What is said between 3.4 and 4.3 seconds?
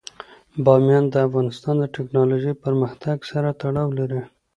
تړاو لري.